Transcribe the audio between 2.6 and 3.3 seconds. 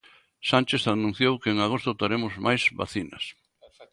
vacinas.